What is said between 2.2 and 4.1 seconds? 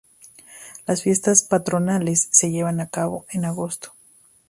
se llevan a cabo en agosto.